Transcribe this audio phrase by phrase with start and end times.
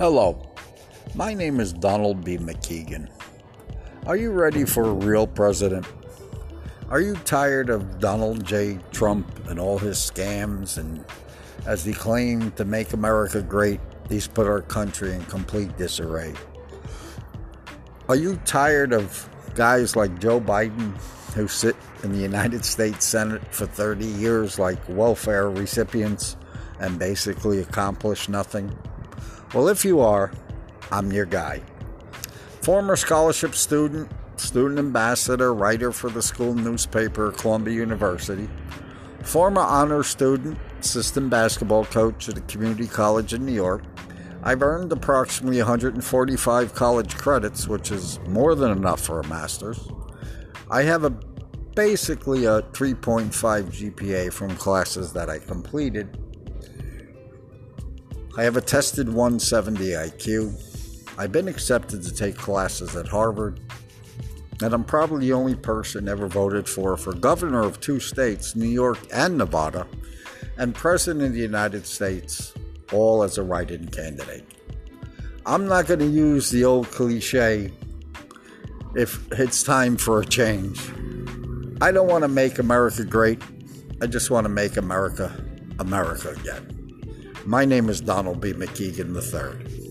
[0.00, 0.40] Hello,
[1.14, 2.38] my name is Donald B.
[2.38, 3.06] Mckiegan.
[4.06, 5.86] Are you ready for a real president?
[6.88, 8.78] Are you tired of Donald J.
[8.92, 11.04] Trump and all his scams and
[11.66, 13.78] as he claimed to make America great,
[14.08, 16.32] he's put our country in complete disarray?
[18.08, 20.96] Are you tired of guys like Joe Biden
[21.34, 26.38] who sit in the United States Senate for 30 years like welfare recipients
[26.78, 28.74] and basically accomplish nothing?
[29.54, 30.32] Well, if you are,
[30.92, 31.62] I'm your guy.
[32.62, 38.48] Former scholarship student, student ambassador, writer for the school newspaper, Columbia University,
[39.22, 43.82] former honor student, assistant basketball coach at a community college in New York.
[44.42, 49.88] I've earned approximately 145 college credits, which is more than enough for a master's.
[50.70, 51.10] I have a
[51.74, 56.18] basically a 3.5 GPA from classes that I completed.
[58.38, 61.18] I have a tested 170 IQ.
[61.18, 63.58] I've been accepted to take classes at Harvard,
[64.62, 68.68] and I'm probably the only person ever voted for for governor of two states, New
[68.68, 69.86] York and Nevada,
[70.56, 72.54] and president of the United States,
[72.92, 74.46] all as a write in candidate.
[75.44, 77.72] I'm not going to use the old cliche
[78.94, 80.80] if it's time for a change.
[81.80, 83.42] I don't want to make America great.
[84.00, 85.34] I just want to make America
[85.80, 86.79] America again.
[87.46, 88.52] My name is Donald B.
[88.52, 89.89] Mckiegan III.